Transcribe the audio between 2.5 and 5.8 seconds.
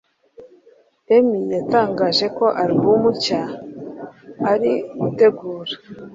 album nshya ari gutegura